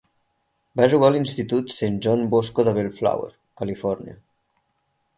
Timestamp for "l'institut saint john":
1.15-2.25